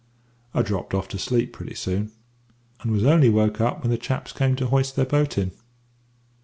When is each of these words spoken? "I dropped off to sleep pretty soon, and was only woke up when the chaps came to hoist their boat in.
"I 0.55 0.63
dropped 0.63 0.95
off 0.95 1.07
to 1.09 1.19
sleep 1.19 1.53
pretty 1.53 1.75
soon, 1.75 2.11
and 2.79 2.91
was 2.91 3.03
only 3.03 3.29
woke 3.29 3.61
up 3.61 3.83
when 3.83 3.91
the 3.91 3.99
chaps 3.99 4.33
came 4.33 4.55
to 4.55 4.65
hoist 4.65 4.95
their 4.95 5.05
boat 5.05 5.37
in. 5.37 5.51